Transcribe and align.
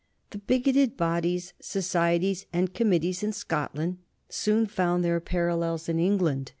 The 0.31 0.39
bigoted 0.39 0.97
bodies, 0.97 1.53
societies, 1.59 2.47
and 2.51 2.73
committees 2.73 3.21
in 3.21 3.33
Scotland 3.33 3.99
soon 4.29 4.65
found 4.65 5.05
their 5.05 5.19
parallels 5.19 5.87
in 5.87 5.99
England. 5.99 6.49